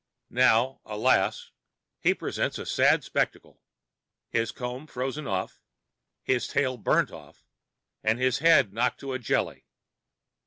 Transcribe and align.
Now, 0.31 0.81
alas! 0.83 1.51
he 1.99 2.15
presents 2.15 2.57
a 2.57 2.65
sad 2.65 3.03
spectacle: 3.03 3.61
his 4.31 4.51
comb 4.51 4.87
frozen 4.87 5.27
off, 5.27 5.61
his 6.23 6.47
tail 6.47 6.75
burned 6.77 7.11
off, 7.11 7.45
and 8.03 8.17
his 8.17 8.39
head 8.39 8.73
knocked 8.73 8.99
to 9.01 9.13
a 9.13 9.19
jelly. 9.19 9.67